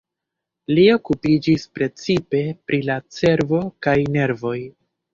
[0.71, 4.61] Li okupiĝis precipe pri la cerbo kaj nervoj.